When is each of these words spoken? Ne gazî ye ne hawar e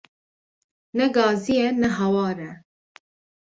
Ne 0.97 1.05
gazî 1.15 1.55
ye 1.59 1.67
ne 1.81 1.89
hawar 1.97 2.37
e 2.49 2.51